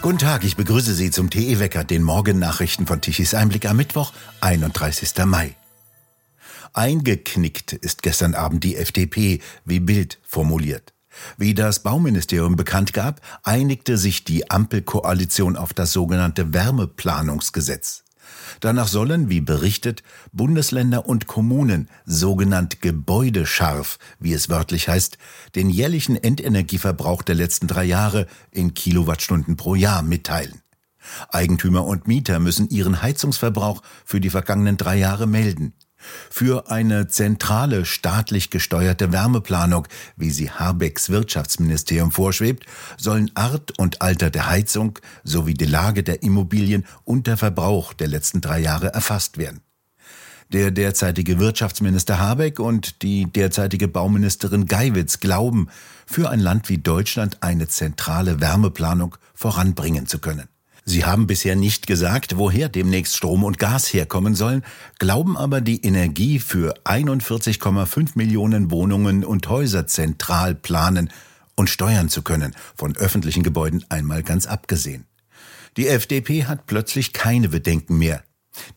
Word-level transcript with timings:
Guten 0.00 0.18
Tag, 0.18 0.44
ich 0.44 0.56
begrüße 0.56 0.94
Sie 0.94 1.10
zum 1.10 1.28
TE 1.28 1.58
Wecker, 1.58 1.84
den 1.84 2.02
Morgennachrichten 2.02 2.86
von 2.86 3.00
Tichys 3.00 3.34
Einblick 3.34 3.66
am 3.66 3.76
Mittwoch, 3.76 4.12
31. 4.40 5.12
Mai. 5.26 5.54
Eingeknickt 6.72 7.72
ist 7.72 8.02
gestern 8.02 8.34
Abend 8.34 8.64
die 8.64 8.76
FDP, 8.76 9.40
wie 9.64 9.80
Bild 9.80 10.18
formuliert. 10.22 10.94
Wie 11.36 11.52
das 11.52 11.82
Bauministerium 11.82 12.56
bekannt 12.56 12.92
gab, 12.92 13.20
einigte 13.42 13.98
sich 13.98 14.24
die 14.24 14.50
Ampelkoalition 14.50 15.56
auf 15.56 15.74
das 15.74 15.92
sogenannte 15.92 16.54
Wärmeplanungsgesetz. 16.54 18.04
Danach 18.60 18.88
sollen, 18.88 19.28
wie 19.28 19.40
berichtet, 19.40 20.02
Bundesländer 20.32 21.06
und 21.06 21.26
Kommunen, 21.26 21.88
sogenannt 22.04 22.80
gebäudescharf, 22.80 23.98
wie 24.18 24.32
es 24.32 24.48
wörtlich 24.48 24.88
heißt, 24.88 25.18
den 25.54 25.70
jährlichen 25.70 26.16
Endenergieverbrauch 26.16 27.22
der 27.22 27.34
letzten 27.34 27.66
drei 27.66 27.84
Jahre 27.84 28.26
in 28.50 28.74
Kilowattstunden 28.74 29.56
pro 29.56 29.74
Jahr 29.74 30.02
mitteilen. 30.02 30.62
Eigentümer 31.30 31.84
und 31.84 32.06
Mieter 32.06 32.38
müssen 32.38 32.68
ihren 32.68 33.02
Heizungsverbrauch 33.02 33.82
für 34.04 34.20
die 34.20 34.30
vergangenen 34.30 34.76
drei 34.76 34.96
Jahre 34.96 35.26
melden. 35.26 35.72
Für 36.30 36.70
eine 36.70 37.08
zentrale 37.08 37.84
staatlich 37.84 38.50
gesteuerte 38.50 39.12
Wärmeplanung, 39.12 39.86
wie 40.16 40.30
sie 40.30 40.50
Habecks 40.50 41.10
Wirtschaftsministerium 41.10 42.12
vorschwebt, 42.12 42.64
sollen 42.96 43.30
Art 43.34 43.78
und 43.78 44.02
Alter 44.02 44.30
der 44.30 44.48
Heizung 44.48 44.98
sowie 45.24 45.54
die 45.54 45.66
Lage 45.66 46.02
der 46.02 46.22
Immobilien 46.22 46.84
und 47.04 47.26
der 47.26 47.36
Verbrauch 47.36 47.92
der 47.92 48.08
letzten 48.08 48.40
drei 48.40 48.60
Jahre 48.60 48.92
erfasst 48.92 49.38
werden. 49.38 49.60
Der 50.50 50.70
derzeitige 50.70 51.38
Wirtschaftsminister 51.38 52.18
Habeck 52.18 52.58
und 52.58 53.02
die 53.02 53.30
derzeitige 53.30 53.86
Bauministerin 53.86 54.64
Geiwitz 54.64 55.20
glauben, 55.20 55.68
für 56.06 56.30
ein 56.30 56.40
Land 56.40 56.70
wie 56.70 56.78
Deutschland 56.78 57.42
eine 57.42 57.68
zentrale 57.68 58.40
Wärmeplanung 58.40 59.16
voranbringen 59.34 60.06
zu 60.06 60.20
können. 60.20 60.48
Sie 60.88 61.04
haben 61.04 61.26
bisher 61.26 61.54
nicht 61.54 61.86
gesagt, 61.86 62.38
woher 62.38 62.70
demnächst 62.70 63.14
Strom 63.14 63.44
und 63.44 63.58
Gas 63.58 63.92
herkommen 63.92 64.34
sollen, 64.34 64.64
glauben 64.98 65.36
aber 65.36 65.60
die 65.60 65.84
Energie 65.84 66.38
für 66.38 66.78
41,5 66.84 68.12
Millionen 68.14 68.70
Wohnungen 68.70 69.22
und 69.22 69.50
Häuser 69.50 69.86
zentral 69.86 70.54
planen 70.54 71.10
und 71.56 71.68
steuern 71.68 72.08
zu 72.08 72.22
können, 72.22 72.56
von 72.74 72.96
öffentlichen 72.96 73.42
Gebäuden 73.42 73.84
einmal 73.90 74.22
ganz 74.22 74.46
abgesehen. 74.46 75.04
Die 75.76 75.88
FDP 75.88 76.46
hat 76.46 76.64
plötzlich 76.64 77.12
keine 77.12 77.50
Bedenken 77.50 77.98
mehr. 77.98 78.22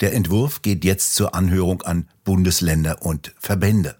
Der 0.01 0.13
Entwurf 0.13 0.61
geht 0.61 0.83
jetzt 0.83 1.15
zur 1.15 1.33
Anhörung 1.33 1.81
an 1.81 2.09
Bundesländer 2.25 3.03
und 3.03 3.33
Verbände. 3.39 3.95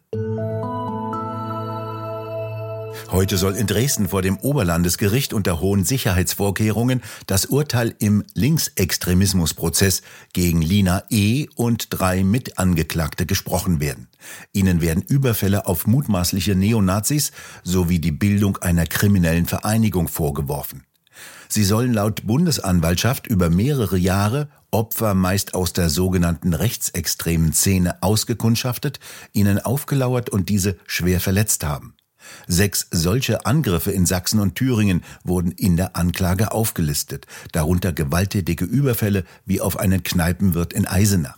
Heute 3.12 3.38
soll 3.38 3.58
in 3.58 3.68
Dresden 3.68 4.08
vor 4.08 4.22
dem 4.22 4.38
Oberlandesgericht 4.38 5.34
unter 5.34 5.60
hohen 5.60 5.84
Sicherheitsvorkehrungen 5.84 7.02
das 7.28 7.46
Urteil 7.46 7.94
im 8.00 8.24
Linksextremismusprozess 8.36 10.02
gegen 10.32 10.62
Lina 10.62 11.04
E. 11.10 11.48
und 11.56 11.88
drei 11.90 12.24
Mitangeklagte 12.24 13.26
gesprochen 13.26 13.82
werden. 13.82 14.08
Ihnen 14.54 14.80
werden 14.80 15.04
Überfälle 15.04 15.68
auf 15.68 15.88
mutmaßliche 15.88 16.56
Neonazis 16.56 17.34
sowie 17.64 18.00
die 18.00 18.14
Bildung 18.14 18.56
einer 18.60 18.86
kriminellen 18.86 19.46
Vereinigung 19.46 20.08
vorgeworfen. 20.08 20.86
Sie 21.50 21.66
sollen 21.66 21.94
laut 21.94 22.26
Bundesanwaltschaft 22.26 23.28
über 23.28 23.50
mehrere 23.50 23.98
Jahre 23.98 24.48
Opfer 24.72 25.16
meist 25.16 25.54
aus 25.54 25.74
der 25.74 25.90
sogenannten 25.90 26.54
rechtsextremen 26.54 27.52
Szene 27.52 28.02
ausgekundschaftet, 28.02 29.02
ihnen 29.34 29.60
aufgelauert 29.60 30.30
und 30.30 30.48
diese 30.48 30.78
schwer 30.88 31.20
verletzt 31.20 31.66
haben. 31.66 31.94
Sechs 32.48 32.88
solche 32.92 33.46
Angriffe 33.46 33.92
in 33.92 34.06
Sachsen 34.06 34.40
und 34.40 34.56
Thüringen 34.56 35.04
wurden 35.24 35.52
in 35.52 35.78
der 35.78 35.96
Anklage 35.96 36.52
aufgelistet, 36.52 37.28
darunter 37.52 37.94
gewalttätige 37.94 38.66
Überfälle 38.66 39.24
wie 39.46 39.62
auf 39.62 39.78
einen 39.78 40.04
Kneipenwirt 40.04 40.74
in 40.74 40.88
Eisenach. 40.88 41.38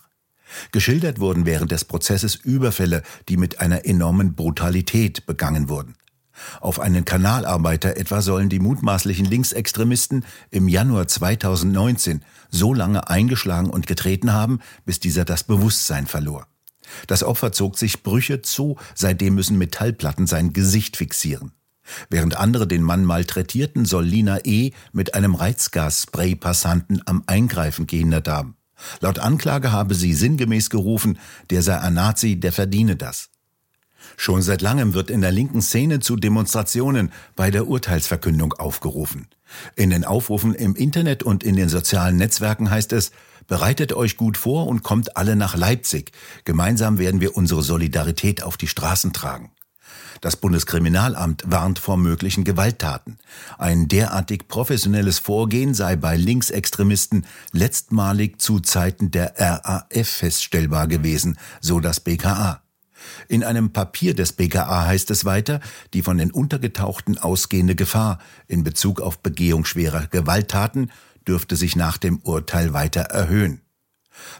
Geschildert 0.71 1.19
wurden 1.19 1.45
während 1.45 1.71
des 1.71 1.85
Prozesses 1.85 2.35
Überfälle, 2.35 3.03
die 3.27 3.37
mit 3.37 3.59
einer 3.59 3.85
enormen 3.85 4.35
Brutalität 4.35 5.25
begangen 5.25 5.69
wurden. 5.69 5.95
Auf 6.61 6.79
einen 6.79 7.05
Kanalarbeiter 7.05 7.97
etwa 7.97 8.21
sollen 8.21 8.49
die 8.49 8.59
mutmaßlichen 8.59 9.25
Linksextremisten 9.25 10.25
im 10.49 10.67
Januar 10.67 11.07
2019 11.07 12.23
so 12.49 12.73
lange 12.73 13.09
eingeschlagen 13.09 13.69
und 13.69 13.87
getreten 13.87 14.33
haben, 14.33 14.59
bis 14.85 14.99
dieser 14.99 15.25
das 15.25 15.43
Bewusstsein 15.43 16.07
verlor. 16.07 16.47
Das 17.07 17.23
Opfer 17.23 17.51
zog 17.51 17.77
sich 17.77 18.03
Brüche 18.03 18.41
zu, 18.41 18.77
seitdem 18.95 19.35
müssen 19.35 19.57
Metallplatten 19.57 20.27
sein 20.27 20.53
Gesicht 20.53 20.97
fixieren. 20.97 21.51
Während 22.09 22.37
andere 22.37 22.67
den 22.67 22.81
Mann 22.81 23.03
malträtierten, 23.03 23.85
soll 23.85 24.05
Lina 24.05 24.39
E. 24.45 24.71
mit 24.93 25.15
einem 25.15 25.35
Reizgasspray 25.35 26.35
Passanten 26.35 27.01
am 27.05 27.23
Eingreifen 27.27 27.87
gehindert 27.87 28.27
haben. 28.27 28.55
Laut 28.99 29.19
Anklage 29.19 29.71
habe 29.71 29.95
sie 29.95 30.13
sinngemäß 30.13 30.69
gerufen, 30.69 31.19
der 31.49 31.61
sei 31.61 31.79
ein 31.79 31.93
Nazi, 31.93 32.39
der 32.39 32.51
verdiene 32.51 32.95
das. 32.95 33.29
Schon 34.17 34.41
seit 34.41 34.61
langem 34.61 34.93
wird 34.93 35.09
in 35.09 35.21
der 35.21 35.31
linken 35.31 35.61
Szene 35.61 35.99
zu 35.99 36.15
Demonstrationen 36.15 37.11
bei 37.35 37.51
der 37.51 37.67
Urteilsverkündung 37.67 38.53
aufgerufen. 38.53 39.27
In 39.75 39.89
den 39.89 40.03
Aufrufen 40.03 40.53
im 40.53 40.75
Internet 40.75 41.23
und 41.23 41.43
in 41.43 41.55
den 41.55 41.69
sozialen 41.69 42.17
Netzwerken 42.17 42.69
heißt 42.69 42.93
es, 42.93 43.11
bereitet 43.47 43.93
euch 43.93 44.17
gut 44.17 44.37
vor 44.37 44.67
und 44.67 44.83
kommt 44.83 45.17
alle 45.17 45.35
nach 45.35 45.55
Leipzig. 45.55 46.11
Gemeinsam 46.45 46.97
werden 46.97 47.21
wir 47.21 47.37
unsere 47.37 47.63
Solidarität 47.63 48.43
auf 48.43 48.57
die 48.57 48.67
Straßen 48.67 49.13
tragen. 49.13 49.51
Das 50.21 50.37
Bundeskriminalamt 50.37 51.43
warnt 51.45 51.79
vor 51.79 51.97
möglichen 51.97 52.45
Gewalttaten. 52.45 53.17
Ein 53.57 53.89
derartig 53.89 54.47
professionelles 54.47 55.19
Vorgehen 55.19 55.73
sei 55.73 55.97
bei 55.97 56.15
Linksextremisten 56.15 57.25
letztmalig 57.51 58.39
zu 58.39 58.61
Zeiten 58.61 59.11
der 59.11 59.33
RAF 59.37 60.07
feststellbar 60.07 60.87
gewesen, 60.87 61.37
so 61.59 61.81
das 61.81 61.99
BKA. 61.99 62.61
In 63.27 63.43
einem 63.43 63.73
Papier 63.73 64.13
des 64.13 64.31
BKA 64.31 64.85
heißt 64.85 65.11
es 65.11 65.25
weiter, 65.25 65.59
die 65.93 66.01
von 66.01 66.17
den 66.17 66.31
Untergetauchten 66.31 67.17
ausgehende 67.17 67.75
Gefahr 67.75 68.19
in 68.47 68.63
Bezug 68.63 69.01
auf 69.01 69.19
Begehung 69.19 69.65
schwerer 69.65 70.07
Gewalttaten 70.07 70.89
dürfte 71.27 71.55
sich 71.55 71.75
nach 71.75 71.97
dem 71.97 72.19
Urteil 72.19 72.73
weiter 72.73 73.01
erhöhen. 73.01 73.61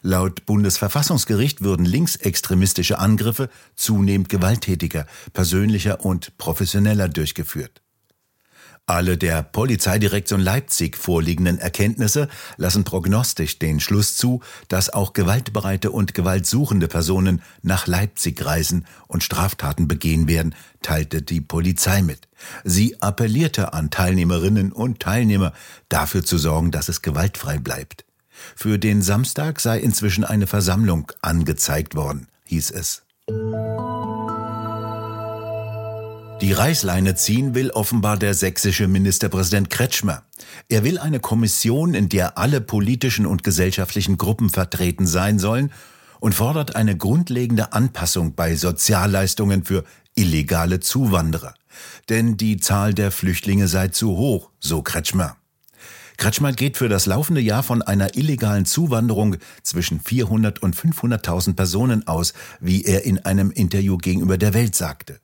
Laut 0.02 0.46
Bundesverfassungsgericht 0.46 1.62
würden 1.62 1.86
linksextremistische 1.86 3.00
Angriffe 3.00 3.50
zunehmend 3.76 4.30
gewalttätiger, 4.30 5.08
persönlicher 5.34 6.06
und 6.06 6.38
professioneller 6.38 7.10
durchgeführt. 7.10 7.82
Alle 8.86 9.18
der 9.18 9.44
Polizeidirektion 9.44 10.42
Leipzig 10.42 10.98
vorliegenden 10.98 11.58
Erkenntnisse 11.58 12.28
lassen 12.58 12.84
prognostisch 12.84 13.58
den 13.58 13.80
Schluss 13.80 14.18
zu, 14.18 14.42
dass 14.68 14.90
auch 14.90 15.14
gewaltbereite 15.14 15.90
und 15.90 16.14
gewaltsuchende 16.14 16.90
Personen 16.90 17.42
nach 17.62 17.88
Leipzig 17.88 18.44
reisen 18.44 18.86
und 19.08 19.24
Straftaten 19.24 19.88
begehen 19.88 20.28
werden, 20.28 20.54
teilte 20.82 21.22
die 21.22 21.40
Polizei 21.40 22.02
mit. 22.02 22.28
Sie 22.66 23.02
appellierte 23.02 23.72
an 23.72 23.90
Teilnehmerinnen 23.90 24.74
und 24.74 25.00
Teilnehmer, 25.00 25.54
dafür 25.88 26.26
zu 26.26 26.38
sorgen, 26.38 26.72
dass 26.72 26.90
es 26.90 27.02
gewaltfrei 27.02 27.60
bleibt. 27.60 28.04
Für 28.54 28.78
den 28.78 29.02
Samstag 29.02 29.62
sei 29.62 29.80
inzwischen 29.80 30.26
eine 30.26 30.46
Versammlung 30.46 31.10
angezeigt 31.22 31.96
worden, 31.96 32.28
hieß 32.48 32.72
es. 32.72 33.04
Die 36.44 36.52
Reißleine 36.52 37.16
ziehen 37.16 37.56
will 37.56 37.70
offenbar 37.70 38.18
der 38.18 38.34
sächsische 38.34 38.90
Ministerpräsident 38.90 39.70
Kretschmer. 39.70 40.24
Er 40.68 40.84
will 40.84 40.98
eine 40.98 41.22
Kommission, 41.22 41.94
in 41.94 42.10
der 42.10 42.38
alle 42.38 42.60
politischen 42.60 43.26
und 43.26 43.44
gesellschaftlichen 43.44 44.18
Gruppen 44.18 44.50
vertreten 44.50 45.08
sein 45.08 45.40
sollen 45.40 45.72
und 46.20 46.36
fordert 46.36 46.76
eine 46.76 46.98
grundlegende 46.98 47.72
Anpassung 47.72 48.36
bei 48.36 48.58
Sozialleistungen 48.58 49.64
für 49.64 49.86
illegale 50.16 50.82
Zuwanderer. 50.82 51.54
Denn 52.10 52.36
die 52.36 52.58
Zahl 52.58 52.94
der 52.94 53.12
Flüchtlinge 53.12 53.70
sei 53.70 53.88
zu 53.88 54.18
hoch, 54.18 54.50
so 54.60 54.82
Kretschmer. 54.82 55.38
Kretschmer 56.18 56.52
geht 56.52 56.76
für 56.76 56.90
das 56.90 57.06
laufende 57.06 57.40
Jahr 57.40 57.64
von 57.64 57.82
einer 57.82 58.18
illegalen 58.18 58.66
Zuwanderung 58.66 59.38
zwischen 59.62 60.02
400 60.02 60.62
und 60.62 60.76
500.000 60.76 61.54
Personen 61.54 62.06
aus, 62.06 62.34
wie 62.60 62.84
er 62.84 63.06
in 63.06 63.20
einem 63.20 63.50
Interview 63.50 63.98
gegenüber 63.98 64.38
der 64.38 64.54
Welt 64.54 64.76
sagte. 64.76 65.23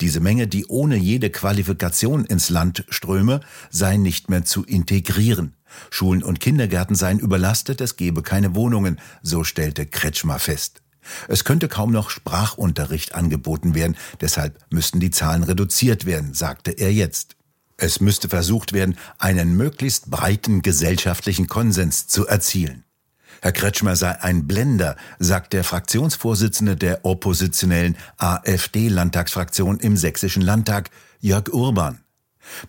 Diese 0.00 0.20
Menge, 0.20 0.46
die 0.46 0.66
ohne 0.66 0.96
jede 0.96 1.30
Qualifikation 1.30 2.24
ins 2.24 2.50
Land 2.50 2.84
ströme, 2.88 3.40
sei 3.70 3.96
nicht 3.96 4.30
mehr 4.30 4.44
zu 4.44 4.64
integrieren. 4.64 5.54
Schulen 5.90 6.22
und 6.22 6.40
Kindergärten 6.40 6.96
seien 6.96 7.18
überlastet, 7.18 7.80
es 7.80 7.96
gebe 7.96 8.22
keine 8.22 8.54
Wohnungen, 8.54 9.00
so 9.22 9.44
stellte 9.44 9.86
Kretschmer 9.86 10.38
fest. 10.38 10.82
Es 11.28 11.44
könnte 11.44 11.68
kaum 11.68 11.92
noch 11.92 12.10
Sprachunterricht 12.10 13.14
angeboten 13.14 13.74
werden, 13.74 13.96
deshalb 14.20 14.58
müssten 14.70 15.00
die 15.00 15.10
Zahlen 15.10 15.42
reduziert 15.42 16.06
werden, 16.06 16.34
sagte 16.34 16.70
er 16.72 16.92
jetzt. 16.92 17.36
Es 17.76 18.00
müsste 18.00 18.28
versucht 18.28 18.72
werden, 18.72 18.96
einen 19.18 19.56
möglichst 19.56 20.10
breiten 20.10 20.62
gesellschaftlichen 20.62 21.48
Konsens 21.48 22.06
zu 22.06 22.26
erzielen. 22.26 22.84
Herr 23.44 23.52
Kretschmer 23.52 23.94
sei 23.94 24.22
ein 24.22 24.46
Blender, 24.46 24.96
sagt 25.18 25.52
der 25.52 25.64
Fraktionsvorsitzende 25.64 26.76
der 26.76 27.04
oppositionellen 27.04 27.94
AfD-Landtagsfraktion 28.16 29.80
im 29.80 29.98
Sächsischen 29.98 30.40
Landtag, 30.40 30.88
Jörg 31.20 31.52
Urban. 31.52 32.00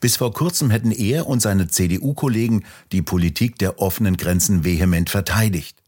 Bis 0.02 0.18
vor 0.18 0.34
kurzem 0.34 0.72
hätten 0.72 0.92
er 0.92 1.28
und 1.28 1.42
seine 1.42 1.70
CDU-Kollegen 1.70 2.66
die 2.92 3.02
Politik 3.02 3.58
der 3.58 3.80
offenen 3.80 4.18
Grenzen 4.18 4.66
vehement 4.66 5.10
verteidigt. 5.10 5.82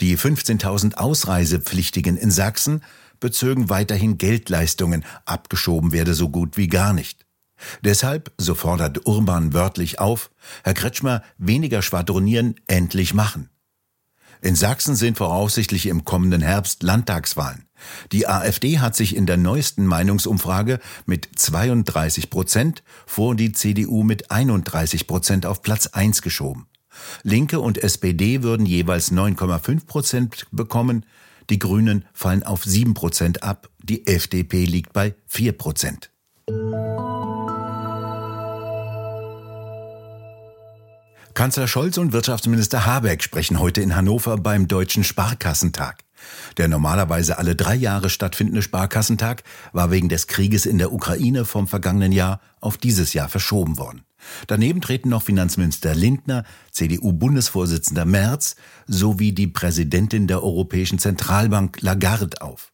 Die 0.00 0.18
15.000 0.18 0.94
Ausreisepflichtigen 0.94 2.16
in 2.16 2.32
Sachsen 2.32 2.82
bezögen 3.20 3.68
weiterhin 3.70 4.18
Geldleistungen, 4.18 5.04
abgeschoben 5.26 5.92
werde 5.92 6.12
so 6.12 6.28
gut 6.28 6.56
wie 6.56 6.66
gar 6.66 6.92
nicht. 6.92 7.24
Deshalb, 7.84 8.32
so 8.36 8.56
fordert 8.56 9.06
Urban 9.06 9.52
wörtlich 9.52 10.00
auf, 10.00 10.32
Herr 10.64 10.74
Kretschmer 10.74 11.22
weniger 11.38 11.82
schwadronieren, 11.82 12.56
endlich 12.66 13.14
machen. 13.14 13.48
In 14.44 14.56
Sachsen 14.56 14.94
sind 14.94 15.16
voraussichtlich 15.16 15.86
im 15.86 16.04
kommenden 16.04 16.42
Herbst 16.42 16.82
Landtagswahlen. 16.82 17.64
Die 18.12 18.28
AfD 18.28 18.78
hat 18.78 18.94
sich 18.94 19.16
in 19.16 19.24
der 19.24 19.38
neuesten 19.38 19.86
Meinungsumfrage 19.86 20.80
mit 21.06 21.30
32 21.34 22.28
Prozent 22.28 22.82
vor 23.06 23.34
die 23.36 23.52
CDU 23.52 24.02
mit 24.02 24.30
31 24.30 25.06
Prozent 25.06 25.46
auf 25.46 25.62
Platz 25.62 25.86
1 25.86 26.20
geschoben. 26.20 26.66
Linke 27.22 27.58
und 27.58 27.78
SPD 27.82 28.42
würden 28.42 28.66
jeweils 28.66 29.10
9,5 29.10 29.86
Prozent 29.86 30.46
bekommen, 30.50 31.06
die 31.48 31.58
Grünen 31.58 32.04
fallen 32.12 32.42
auf 32.42 32.64
7 32.64 32.92
Prozent 32.92 33.42
ab, 33.42 33.70
die 33.82 34.06
FDP 34.06 34.66
liegt 34.66 34.92
bei 34.92 35.14
4 35.26 35.52
Prozent. 35.52 36.10
Kanzler 41.34 41.66
Scholz 41.66 41.98
und 41.98 42.12
Wirtschaftsminister 42.12 42.86
Habeck 42.86 43.20
sprechen 43.20 43.58
heute 43.58 43.80
in 43.80 43.96
Hannover 43.96 44.36
beim 44.36 44.68
Deutschen 44.68 45.02
Sparkassentag. 45.02 46.04
Der 46.58 46.68
normalerweise 46.68 47.38
alle 47.38 47.56
drei 47.56 47.74
Jahre 47.74 48.08
stattfindende 48.08 48.62
Sparkassentag 48.62 49.42
war 49.72 49.90
wegen 49.90 50.08
des 50.08 50.28
Krieges 50.28 50.64
in 50.64 50.78
der 50.78 50.92
Ukraine 50.92 51.44
vom 51.44 51.66
vergangenen 51.66 52.12
Jahr 52.12 52.40
auf 52.60 52.76
dieses 52.76 53.14
Jahr 53.14 53.28
verschoben 53.28 53.78
worden. 53.78 54.04
Daneben 54.46 54.80
treten 54.80 55.08
noch 55.08 55.24
Finanzminister 55.24 55.96
Lindner, 55.96 56.44
CDU-Bundesvorsitzender 56.70 58.04
Merz 58.04 58.54
sowie 58.86 59.32
die 59.32 59.48
Präsidentin 59.48 60.28
der 60.28 60.40
Europäischen 60.40 61.00
Zentralbank 61.00 61.82
Lagarde 61.82 62.40
auf. 62.42 62.70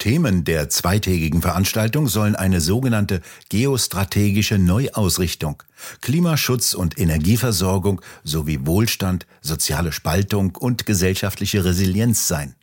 Themen 0.00 0.44
der 0.44 0.70
zweitägigen 0.70 1.42
Veranstaltung 1.42 2.08
sollen 2.08 2.34
eine 2.34 2.60
sogenannte 2.62 3.20
geostrategische 3.50 4.58
Neuausrichtung, 4.58 5.62
Klimaschutz 6.00 6.72
und 6.72 6.98
Energieversorgung 6.98 8.00
sowie 8.24 8.66
Wohlstand, 8.66 9.26
soziale 9.42 9.92
Spaltung 9.92 10.56
und 10.56 10.86
gesellschaftliche 10.86 11.64
Resilienz 11.66 12.26
sein. 12.26 12.56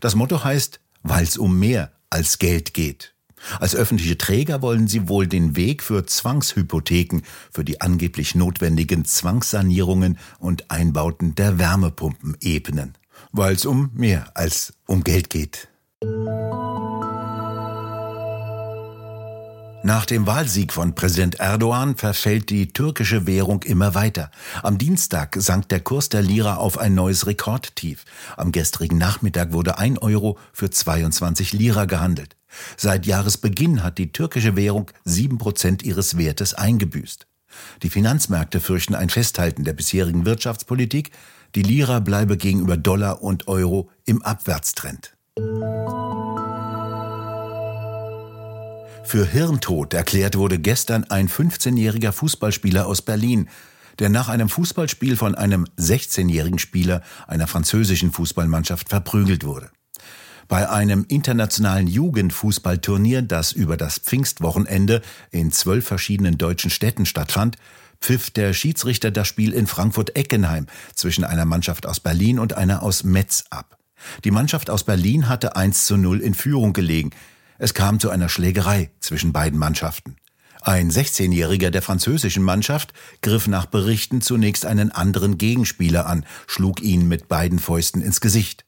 Das 0.00 0.14
Motto 0.14 0.44
heißt, 0.44 0.80
weil 1.02 1.24
es 1.24 1.36
um 1.36 1.58
mehr 1.58 1.90
als 2.10 2.38
Geld 2.38 2.74
geht. 2.74 3.12
Als 3.58 3.74
öffentliche 3.74 4.16
Träger 4.16 4.62
wollen 4.62 4.86
sie 4.86 5.08
wohl 5.08 5.26
den 5.26 5.56
Weg 5.56 5.82
für 5.82 6.06
Zwangshypotheken, 6.06 7.22
für 7.50 7.64
die 7.64 7.80
angeblich 7.80 8.36
notwendigen 8.36 9.04
Zwangssanierungen 9.04 10.18
und 10.38 10.70
Einbauten 10.70 11.34
der 11.34 11.58
Wärmepumpen 11.58 12.36
ebnen. 12.40 12.94
Weil 13.32 13.54
es 13.54 13.66
um 13.66 13.90
mehr 13.94 14.36
als 14.36 14.74
um 14.86 15.02
Geld 15.02 15.28
geht. 15.28 15.68
Nach 19.84 20.04
dem 20.06 20.26
Wahlsieg 20.26 20.72
von 20.72 20.94
Präsident 20.94 21.36
Erdogan 21.36 21.96
verfällt 21.96 22.50
die 22.50 22.72
türkische 22.72 23.26
Währung 23.26 23.62
immer 23.62 23.94
weiter. 23.94 24.30
Am 24.62 24.76
Dienstag 24.76 25.36
sank 25.38 25.68
der 25.68 25.80
Kurs 25.80 26.08
der 26.08 26.22
Lira 26.22 26.56
auf 26.56 26.78
ein 26.78 26.94
neues 26.94 27.26
Rekordtief. 27.26 28.04
Am 28.36 28.50
gestrigen 28.50 28.98
Nachmittag 28.98 29.52
wurde 29.52 29.78
ein 29.78 29.96
Euro 29.96 30.36
für 30.52 30.68
22 30.68 31.52
Lira 31.52 31.84
gehandelt. 31.84 32.36
Seit 32.76 33.06
Jahresbeginn 33.06 33.84
hat 33.84 33.98
die 33.98 34.10
türkische 34.10 34.56
Währung 34.56 34.90
sieben 35.04 35.38
Prozent 35.38 35.84
ihres 35.84 36.18
Wertes 36.18 36.54
eingebüßt. 36.54 37.26
Die 37.82 37.90
Finanzmärkte 37.90 38.60
fürchten 38.60 38.94
ein 38.94 39.10
Festhalten 39.10 39.64
der 39.64 39.74
bisherigen 39.74 40.26
Wirtschaftspolitik. 40.26 41.12
Die 41.54 41.62
Lira 41.62 42.00
bleibe 42.00 42.36
gegenüber 42.36 42.76
Dollar 42.76 43.22
und 43.22 43.46
Euro 43.46 43.90
im 44.04 44.22
Abwärtstrend. 44.22 45.16
Für 49.04 49.26
Hirntod 49.26 49.94
erklärt 49.94 50.36
wurde 50.36 50.58
gestern 50.58 51.04
ein 51.04 51.28
15-jähriger 51.28 52.12
Fußballspieler 52.12 52.86
aus 52.86 53.02
Berlin, 53.02 53.48
der 53.98 54.08
nach 54.08 54.28
einem 54.28 54.48
Fußballspiel 54.48 55.16
von 55.16 55.34
einem 55.34 55.66
16-jährigen 55.78 56.58
Spieler 56.58 57.02
einer 57.26 57.46
französischen 57.46 58.12
Fußballmannschaft 58.12 58.88
verprügelt 58.88 59.44
wurde. 59.44 59.70
Bei 60.46 60.70
einem 60.70 61.04
internationalen 61.08 61.86
Jugendfußballturnier, 61.86 63.22
das 63.22 63.52
über 63.52 63.76
das 63.76 63.98
Pfingstwochenende 63.98 65.02
in 65.30 65.52
zwölf 65.52 65.86
verschiedenen 65.86 66.38
deutschen 66.38 66.70
Städten 66.70 67.04
stattfand, 67.04 67.56
pfiff 68.00 68.30
der 68.30 68.52
Schiedsrichter 68.54 69.10
das 69.10 69.28
Spiel 69.28 69.52
in 69.52 69.66
Frankfurt-Eckenheim 69.66 70.66
zwischen 70.94 71.24
einer 71.24 71.44
Mannschaft 71.44 71.86
aus 71.86 72.00
Berlin 72.00 72.38
und 72.38 72.54
einer 72.54 72.82
aus 72.82 73.04
Metz 73.04 73.44
ab. 73.50 73.78
Die 74.24 74.30
Mannschaft 74.30 74.70
aus 74.70 74.84
Berlin 74.84 75.28
hatte 75.28 75.56
1 75.56 75.86
zu 75.86 75.96
0 75.96 76.20
in 76.20 76.34
Führung 76.34 76.72
gelegen. 76.72 77.10
Es 77.58 77.74
kam 77.74 77.98
zu 77.98 78.10
einer 78.10 78.28
Schlägerei 78.28 78.90
zwischen 79.00 79.32
beiden 79.32 79.58
Mannschaften. 79.58 80.16
Ein 80.62 80.90
16-Jähriger 80.90 81.70
der 81.70 81.82
französischen 81.82 82.42
Mannschaft 82.42 82.92
griff 83.20 83.48
nach 83.48 83.66
Berichten 83.66 84.20
zunächst 84.20 84.64
einen 84.64 84.92
anderen 84.92 85.38
Gegenspieler 85.38 86.06
an, 86.06 86.24
schlug 86.46 86.80
ihn 86.82 87.08
mit 87.08 87.28
beiden 87.28 87.58
Fäusten 87.58 88.00
ins 88.00 88.20
Gesicht. 88.20 88.64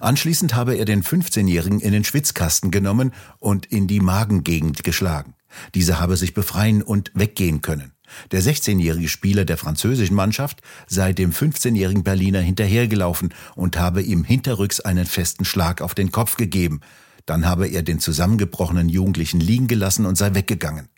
Anschließend 0.00 0.54
habe 0.54 0.74
er 0.74 0.84
den 0.84 1.02
15-Jährigen 1.02 1.80
in 1.80 1.92
den 1.92 2.04
Schwitzkasten 2.04 2.70
genommen 2.70 3.12
und 3.38 3.66
in 3.66 3.86
die 3.86 4.00
Magengegend 4.00 4.84
geschlagen. 4.84 5.34
Dieser 5.74 6.00
habe 6.00 6.16
sich 6.16 6.34
befreien 6.34 6.82
und 6.82 7.12
weggehen 7.14 7.60
können. 7.60 7.92
Der 8.30 8.42
16-jährige 8.42 9.08
Spieler 9.08 9.44
der 9.44 9.56
französischen 9.56 10.14
Mannschaft 10.14 10.60
sei 10.86 11.12
dem 11.12 11.32
15-jährigen 11.32 12.04
Berliner 12.04 12.40
hinterhergelaufen 12.40 13.32
und 13.54 13.78
habe 13.78 14.02
ihm 14.02 14.24
hinterrücks 14.24 14.80
einen 14.80 15.06
festen 15.06 15.44
Schlag 15.44 15.80
auf 15.80 15.94
den 15.94 16.12
Kopf 16.12 16.36
gegeben. 16.36 16.80
Dann 17.26 17.46
habe 17.46 17.68
er 17.68 17.82
den 17.82 18.00
zusammengebrochenen 18.00 18.88
Jugendlichen 18.88 19.40
liegen 19.40 19.66
gelassen 19.66 20.06
und 20.06 20.16
sei 20.16 20.34
weggegangen. 20.34 20.88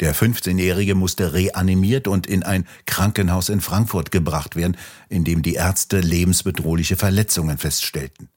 Der 0.00 0.14
15-Jährige 0.14 0.94
musste 0.94 1.32
reanimiert 1.32 2.08
und 2.08 2.26
in 2.26 2.42
ein 2.42 2.66
Krankenhaus 2.86 3.48
in 3.48 3.60
Frankfurt 3.60 4.10
gebracht 4.10 4.56
werden, 4.56 4.76
in 5.08 5.24
dem 5.24 5.42
die 5.42 5.54
Ärzte 5.54 6.00
lebensbedrohliche 6.00 6.96
Verletzungen 6.96 7.58
feststellten. 7.58 8.28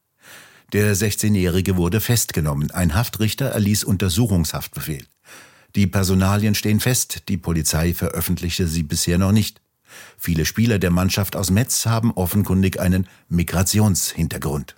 Der 0.74 0.96
16-Jährige 0.96 1.78
wurde 1.78 2.02
festgenommen. 2.02 2.72
Ein 2.72 2.96
Haftrichter 2.96 3.48
erließ 3.48 3.84
Untersuchungshaftbefehl. 3.84 5.06
Die 5.76 5.88
Personalien 5.88 6.56
stehen 6.56 6.80
fest, 6.80 7.24
die 7.28 7.38
Polizei 7.38 7.94
veröffentlichte 7.94 8.68
sie 8.68 8.84
bisher 8.84 9.18
noch 9.18 9.32
nicht. 9.32 9.62
Viele 10.18 10.46
Spieler 10.46 10.80
der 10.80 10.90
Mannschaft 10.90 11.36
aus 11.36 11.52
Metz 11.52 11.86
haben 11.86 12.12
offenkundig 12.12 12.80
einen 12.80 13.08
Migrationshintergrund. 13.30 14.76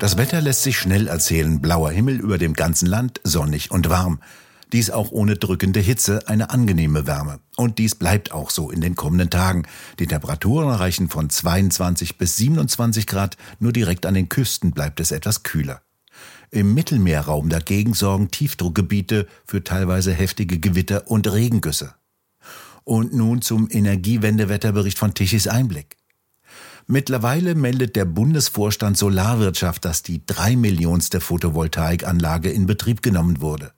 Das 0.00 0.16
Wetter 0.18 0.40
lässt 0.40 0.62
sich 0.62 0.76
schnell 0.76 1.06
erzählen. 1.06 1.60
Blauer 1.60 1.90
Himmel 1.90 2.20
über 2.20 2.36
dem 2.36 2.52
ganzen 2.52 2.86
Land, 2.86 3.20
sonnig 3.24 3.70
und 3.70 3.88
warm. 3.88 4.20
Dies 4.72 4.90
auch 4.90 5.12
ohne 5.12 5.36
drückende 5.36 5.80
Hitze, 5.80 6.26
eine 6.26 6.50
angenehme 6.50 7.06
Wärme. 7.06 7.38
Und 7.56 7.78
dies 7.78 7.94
bleibt 7.94 8.32
auch 8.32 8.50
so 8.50 8.70
in 8.70 8.80
den 8.80 8.96
kommenden 8.96 9.30
Tagen. 9.30 9.62
Die 10.00 10.06
Temperaturen 10.06 10.68
reichen 10.68 11.08
von 11.08 11.30
22 11.30 12.18
bis 12.18 12.36
27 12.36 13.06
Grad, 13.06 13.36
nur 13.60 13.72
direkt 13.72 14.04
an 14.04 14.14
den 14.14 14.28
Küsten 14.28 14.72
bleibt 14.72 14.98
es 14.98 15.12
etwas 15.12 15.44
kühler. 15.44 15.80
Im 16.50 16.74
Mittelmeerraum 16.74 17.48
dagegen 17.48 17.94
sorgen 17.94 18.30
Tiefdruckgebiete 18.30 19.26
für 19.46 19.62
teilweise 19.62 20.12
heftige 20.12 20.58
Gewitter 20.58 21.08
und 21.08 21.30
Regengüsse. 21.32 21.94
Und 22.82 23.14
nun 23.14 23.42
zum 23.42 23.68
Energiewendewetterbericht 23.70 24.98
von 24.98 25.14
Tichys 25.14 25.46
Einblick. 25.46 25.96
Mittlerweile 26.86 27.54
meldet 27.54 27.96
der 27.96 28.04
Bundesvorstand 28.04 28.98
Solarwirtschaft, 28.98 29.84
dass 29.86 30.02
die 30.02 30.24
drei 30.26 30.54
Millionste 30.54 31.20
Photovoltaikanlage 31.20 32.50
in 32.50 32.66
Betrieb 32.66 33.00
genommen 33.00 33.40
wurde. 33.40 33.72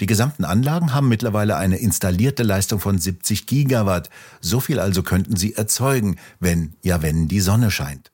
Die 0.00 0.06
gesamten 0.06 0.44
Anlagen 0.44 0.94
haben 0.94 1.08
mittlerweile 1.08 1.56
eine 1.56 1.78
installierte 1.78 2.44
Leistung 2.44 2.78
von 2.78 2.98
70 2.98 3.46
Gigawatt. 3.46 4.08
So 4.40 4.60
viel 4.60 4.78
also 4.78 5.02
könnten 5.02 5.36
sie 5.36 5.54
erzeugen, 5.54 6.16
wenn, 6.38 6.74
ja 6.82 7.02
wenn 7.02 7.26
die 7.26 7.40
Sonne 7.40 7.70
scheint. 7.70 8.12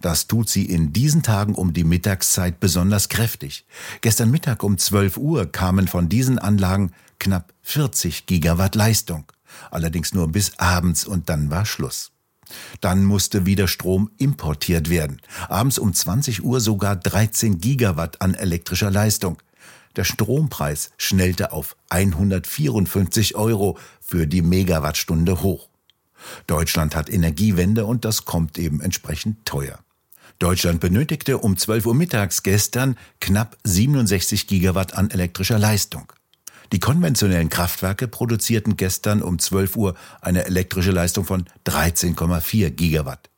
Das 0.00 0.26
tut 0.26 0.48
sie 0.48 0.64
in 0.66 0.92
diesen 0.92 1.22
Tagen 1.22 1.54
um 1.54 1.72
die 1.72 1.84
Mittagszeit 1.84 2.60
besonders 2.60 3.08
kräftig. 3.08 3.64
Gestern 4.00 4.30
Mittag 4.30 4.62
um 4.62 4.76
12 4.76 5.16
Uhr 5.16 5.50
kamen 5.50 5.88
von 5.88 6.08
diesen 6.08 6.38
Anlagen 6.38 6.92
knapp 7.18 7.52
40 7.62 8.26
Gigawatt 8.26 8.74
Leistung. 8.74 9.24
Allerdings 9.70 10.14
nur 10.14 10.28
bis 10.28 10.58
abends 10.58 11.04
und 11.06 11.28
dann 11.28 11.50
war 11.50 11.64
Schluss. 11.64 12.12
Dann 12.80 13.04
musste 13.04 13.46
wieder 13.46 13.68
Strom 13.68 14.10
importiert 14.18 14.90
werden. 14.90 15.20
Abends 15.48 15.78
um 15.78 15.92
20 15.92 16.44
Uhr 16.44 16.60
sogar 16.60 16.96
13 16.96 17.58
Gigawatt 17.60 18.20
an 18.20 18.34
elektrischer 18.34 18.90
Leistung. 18.90 19.38
Der 19.96 20.04
Strompreis 20.04 20.90
schnellte 20.98 21.52
auf 21.52 21.76
154 21.88 23.34
Euro 23.34 23.78
für 24.00 24.26
die 24.26 24.42
Megawattstunde 24.42 25.42
hoch. 25.42 25.68
Deutschland 26.46 26.94
hat 26.94 27.08
Energiewende 27.08 27.86
und 27.86 28.04
das 28.04 28.24
kommt 28.24 28.58
eben 28.58 28.80
entsprechend 28.80 29.44
teuer. 29.46 29.78
Deutschland 30.38 30.80
benötigte 30.80 31.38
um 31.38 31.56
12 31.56 31.86
Uhr 31.86 31.94
mittags 31.94 32.42
gestern 32.42 32.98
knapp 33.20 33.56
67 33.64 34.46
Gigawatt 34.46 34.94
an 34.94 35.10
elektrischer 35.10 35.58
Leistung. 35.58 36.12
Die 36.72 36.80
konventionellen 36.80 37.48
Kraftwerke 37.48 38.08
produzierten 38.08 38.76
gestern 38.76 39.22
um 39.22 39.38
12 39.38 39.76
Uhr 39.76 39.94
eine 40.20 40.46
elektrische 40.46 40.90
Leistung 40.90 41.24
von 41.24 41.44
13,4 41.66 42.70
Gigawatt. 42.70 43.30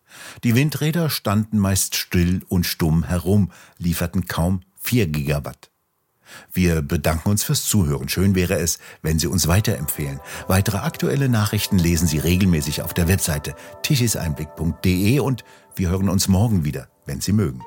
Die 0.45 0.55
Windräder 0.55 1.11
standen 1.11 1.59
meist 1.59 1.95
still 1.97 2.43
und 2.49 2.65
stumm 2.65 3.05
herum, 3.05 3.51
lieferten 3.79 4.27
kaum 4.27 4.61
4 4.81 5.07
Gigawatt. 5.07 5.71
Wir 6.53 6.83
bedanken 6.83 7.31
uns 7.31 7.43
fürs 7.43 7.65
Zuhören. 7.65 8.09
Schön 8.09 8.35
wäre 8.35 8.59
es, 8.59 8.79
wenn 9.03 9.19
Sie 9.19 9.27
uns 9.27 9.49
weiterempfehlen. 9.49 10.21
Weitere 10.47 10.79
aktuelle 10.79 11.29
Nachrichten 11.29 11.79
lesen 11.79 12.07
Sie 12.07 12.19
regelmäßig 12.19 12.83
auf 12.83 12.93
der 12.93 13.09
Webseite 13.09 13.55
tischiseinblick.de 13.83 15.21
und 15.21 15.45
wir 15.75 15.89
hören 15.89 16.09
uns 16.09 16.29
morgen 16.29 16.65
wieder, 16.65 16.89
wenn 17.07 17.21
Sie 17.21 17.33
mögen. 17.33 17.63